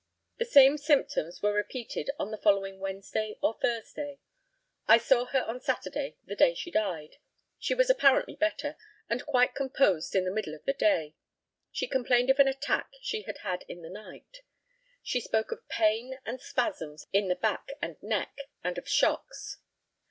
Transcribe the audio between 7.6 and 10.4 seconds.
was apparently better, and quite composed in the